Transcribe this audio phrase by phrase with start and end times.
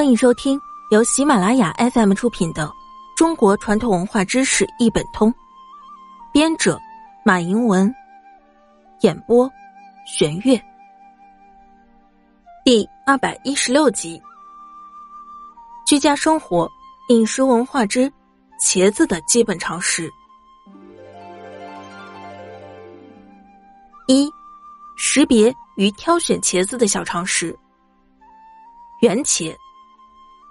[0.00, 0.58] 欢迎收听
[0.90, 2.66] 由喜马拉雅 FM 出品的
[3.14, 5.30] 《中国传统文化知识一本通》，
[6.32, 6.80] 编者
[7.22, 7.94] 马迎文，
[9.02, 9.46] 演播
[10.06, 10.58] 玄月。
[12.64, 14.18] 第二百一十六集：
[15.86, 16.66] 居家生活
[17.10, 18.10] 饮食文化之
[18.58, 20.10] 茄子的基本常识。
[24.08, 24.32] 一、
[24.96, 27.54] 识别与挑选茄子的小常识。
[29.02, 29.54] 圆茄。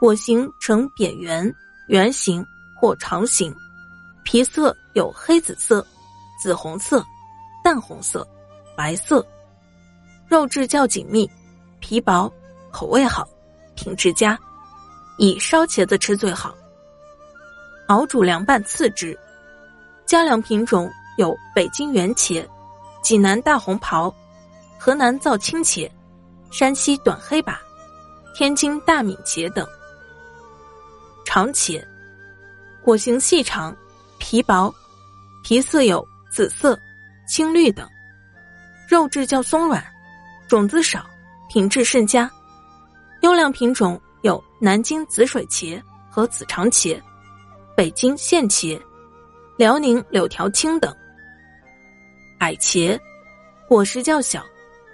[0.00, 1.54] 果形呈扁圆、
[1.88, 2.42] 圆形
[2.74, 3.54] 或长形，
[4.24, 5.86] 皮色有黑紫色、
[6.42, 7.04] 紫红色、
[7.62, 8.26] 淡红色、
[8.74, 9.22] 白色，
[10.26, 11.30] 肉质较紧密，
[11.80, 12.32] 皮薄，
[12.72, 13.28] 口味好，
[13.74, 14.38] 品质佳，
[15.18, 16.54] 以烧茄子吃最好。
[17.88, 19.14] 熬煮凉拌次之。
[20.06, 22.42] 佳良品种有北京圆茄、
[23.02, 24.10] 济南大红袍、
[24.78, 25.86] 河南造青茄、
[26.50, 27.60] 山西短黑把、
[28.34, 29.68] 天津大米茄等。
[31.32, 31.80] 长茄，
[32.82, 33.72] 果形细长，
[34.18, 34.74] 皮薄，
[35.44, 36.76] 皮色有紫色、
[37.24, 37.88] 青绿等，
[38.88, 39.80] 肉质较松软，
[40.48, 41.08] 种子少，
[41.48, 42.28] 品质甚佳。
[43.20, 47.00] 优良品种有南京紫水茄和紫长茄，
[47.76, 48.76] 北京线茄，
[49.56, 50.92] 辽宁柳条青等。
[52.40, 52.98] 矮茄，
[53.68, 54.44] 果实较小，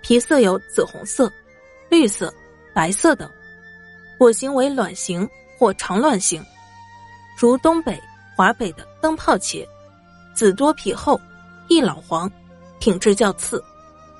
[0.00, 1.28] 皮色有紫红色、
[1.88, 2.32] 绿色、
[2.72, 3.28] 白色等，
[4.16, 5.28] 果形为卵形。
[5.60, 6.42] 或长卵形，
[7.36, 8.02] 如东北、
[8.34, 9.62] 华北的灯泡茄，
[10.34, 11.20] 籽多皮厚，
[11.68, 12.30] 易老黄，
[12.78, 13.62] 品质较次，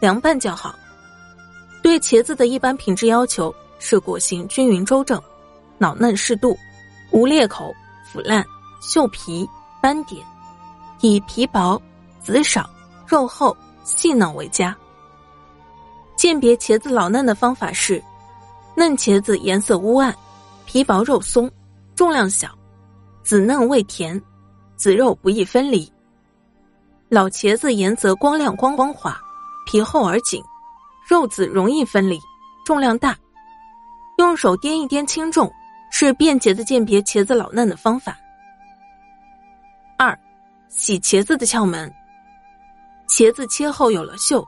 [0.00, 0.74] 凉拌较好。
[1.80, 5.22] 对茄子的一般品质要求是果形均匀周正，
[5.78, 6.58] 脑嫩适度，
[7.12, 7.72] 无裂口、
[8.12, 8.44] 腐烂、
[8.82, 9.48] 锈皮、
[9.80, 10.26] 斑点，
[11.02, 11.80] 以皮薄、
[12.20, 12.68] 籽少、
[13.06, 14.76] 肉厚、细嫩为佳。
[16.16, 18.02] 鉴别茄子老嫩的方法是：
[18.74, 20.12] 嫩茄子颜色乌暗。
[20.68, 21.50] 皮薄肉松，
[21.96, 22.50] 重量小，
[23.22, 24.22] 籽嫩味甜，
[24.76, 25.90] 籽肉不易分离。
[27.08, 29.18] 老茄子颜色光亮光光滑，
[29.64, 30.44] 皮厚而紧，
[31.08, 32.20] 肉籽容易分离，
[32.66, 33.16] 重量大。
[34.18, 35.50] 用手掂一掂轻重，
[35.90, 38.14] 是便捷的鉴别茄子老嫩的方法。
[39.96, 40.16] 二，
[40.68, 41.90] 洗茄子的窍门。
[43.08, 44.46] 茄子切后有了锈，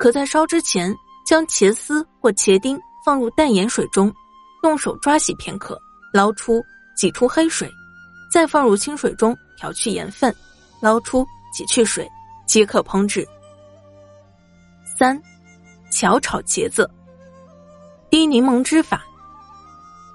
[0.00, 0.92] 可在烧之前
[1.24, 4.12] 将茄丝或茄丁放入淡盐水中。
[4.62, 5.80] 用手抓洗片刻，
[6.12, 6.62] 捞出，
[6.96, 7.70] 挤出黑水，
[8.30, 10.34] 再放入清水中调去盐分，
[10.80, 12.08] 捞出，挤去水，
[12.46, 13.26] 即可烹制。
[14.98, 15.20] 三，
[15.90, 16.88] 巧炒茄子。
[18.10, 19.02] 滴柠檬汁法。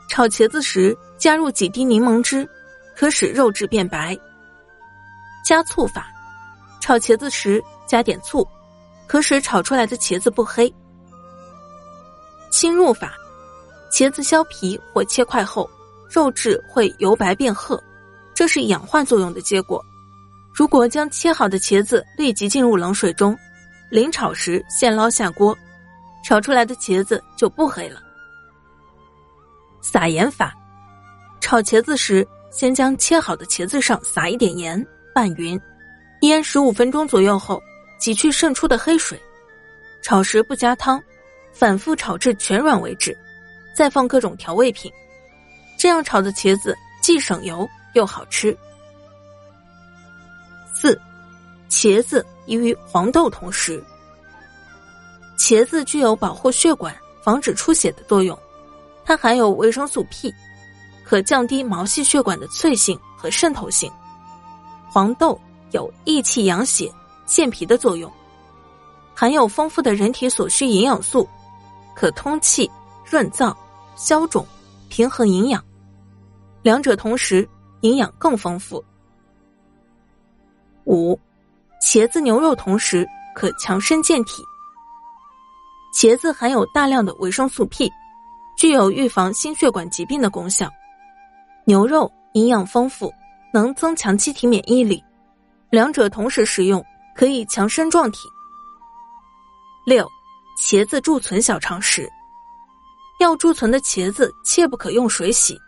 [0.07, 2.47] 炒茄子时加入几滴柠檬汁，
[2.95, 4.17] 可使肉质变白。
[5.43, 6.07] 加醋法。
[6.79, 8.47] 炒茄子时加点醋，
[9.07, 10.71] 可使炒出来的茄子不黑。
[12.51, 13.13] 侵入法。
[13.91, 15.69] 茄子削皮或切块后，
[16.09, 17.81] 肉质会由白变褐，
[18.33, 19.83] 这是氧化作用的结果。
[20.53, 23.37] 如果将切好的茄子立即进入冷水中，
[23.89, 25.57] 临炒时现捞下锅，
[26.23, 28.01] 炒出来的茄子就不黑了。
[29.81, 30.53] 撒盐法：
[31.39, 35.59] 炒茄子时，先将切好的茄子上撒一点盐，拌匀，
[36.21, 37.61] 腌十五分钟左右后，
[37.99, 39.21] 挤去渗出的黑水。
[40.01, 41.01] 炒时不加汤，
[41.51, 43.15] 反复炒至全软为止。
[43.75, 44.91] 再放各种调味品，
[45.77, 48.57] 这样炒的茄子既省油又好吃。
[50.73, 50.99] 四，
[51.69, 53.83] 茄子宜与黄豆同食。
[55.37, 58.37] 茄子具有保护血管、防止出血的作用，
[59.03, 60.33] 它含有维生素 P，
[61.03, 63.91] 可降低毛细血管的脆性和渗透性。
[64.89, 65.39] 黄豆
[65.71, 66.89] 有益气养血、
[67.25, 68.09] 健脾的作用，
[69.13, 71.27] 含有丰富的人体所需营养素，
[71.93, 72.71] 可通气、
[73.03, 73.53] 润燥。
[73.95, 74.45] 消肿、
[74.89, 75.63] 平衡营养，
[76.61, 77.47] 两者同时，
[77.81, 78.83] 营养更丰富。
[80.85, 81.17] 五，
[81.81, 84.43] 茄子牛肉同时可强身健体。
[85.93, 87.89] 茄子含有大量的维生素 P，
[88.57, 90.69] 具有预防心血管疾病的功效。
[91.65, 93.13] 牛肉营养丰富，
[93.53, 95.01] 能增强机体免疫力，
[95.69, 96.83] 两者同时食用
[97.15, 98.27] 可以强身壮体。
[99.85, 100.05] 六，
[100.59, 102.11] 茄子贮存小常识。
[103.19, 105.59] 要贮存的茄子切不可用水洗，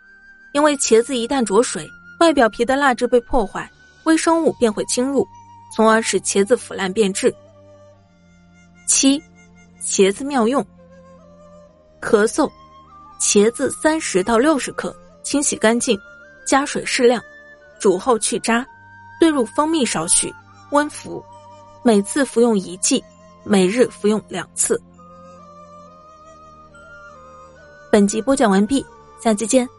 [0.52, 1.88] 因为茄子一旦着水，
[2.20, 3.70] 外表皮的蜡质被破坏，
[4.04, 5.26] 微生物便会侵入，
[5.74, 7.34] 从而使茄子腐烂变质。
[8.86, 9.22] 七，
[9.82, 10.64] 茄子妙用。
[12.00, 12.50] 咳嗽，
[13.20, 15.98] 茄子三十到六十克，清洗干净，
[16.46, 17.22] 加水适量，
[17.80, 18.64] 煮后去渣，
[19.18, 20.32] 兑入蜂蜜少许，
[20.70, 21.24] 温服，
[21.82, 23.02] 每次服用一剂，
[23.42, 24.80] 每日服用两次。
[27.90, 28.84] 本集播讲完毕。
[29.20, 29.77] 下期见。